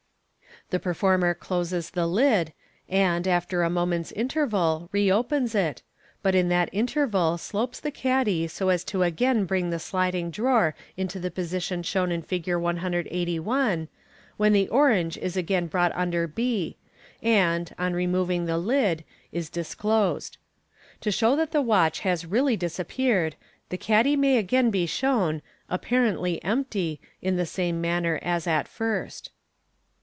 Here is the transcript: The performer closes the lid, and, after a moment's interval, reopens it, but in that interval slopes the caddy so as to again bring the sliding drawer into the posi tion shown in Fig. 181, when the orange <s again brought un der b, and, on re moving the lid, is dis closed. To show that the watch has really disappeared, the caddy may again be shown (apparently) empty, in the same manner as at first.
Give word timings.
The 0.69 0.79
performer 0.79 1.33
closes 1.33 1.89
the 1.89 2.07
lid, 2.07 2.53
and, 2.87 3.27
after 3.27 3.61
a 3.61 3.69
moment's 3.69 4.13
interval, 4.13 4.87
reopens 4.93 5.53
it, 5.53 5.81
but 6.23 6.33
in 6.33 6.47
that 6.47 6.69
interval 6.71 7.37
slopes 7.37 7.81
the 7.81 7.91
caddy 7.91 8.47
so 8.47 8.69
as 8.69 8.85
to 8.85 9.03
again 9.03 9.43
bring 9.43 9.69
the 9.69 9.79
sliding 9.79 10.29
drawer 10.31 10.73
into 10.95 11.19
the 11.19 11.29
posi 11.29 11.61
tion 11.61 11.83
shown 11.83 12.09
in 12.09 12.21
Fig. 12.21 12.47
181, 12.55 13.89
when 14.37 14.53
the 14.53 14.69
orange 14.69 15.17
<s 15.21 15.35
again 15.35 15.67
brought 15.67 15.91
un 15.93 16.09
der 16.11 16.25
b, 16.25 16.77
and, 17.21 17.75
on 17.77 17.91
re 17.91 18.07
moving 18.07 18.45
the 18.45 18.57
lid, 18.57 19.03
is 19.33 19.49
dis 19.49 19.75
closed. 19.75 20.37
To 21.01 21.11
show 21.11 21.35
that 21.35 21.51
the 21.51 21.61
watch 21.61 21.99
has 22.01 22.25
really 22.25 22.55
disappeared, 22.55 23.35
the 23.67 23.77
caddy 23.77 24.15
may 24.15 24.37
again 24.37 24.69
be 24.71 24.85
shown 24.85 25.41
(apparently) 25.69 26.41
empty, 26.45 27.01
in 27.21 27.35
the 27.35 27.45
same 27.45 27.81
manner 27.81 28.19
as 28.21 28.47
at 28.47 28.69
first. 28.69 29.31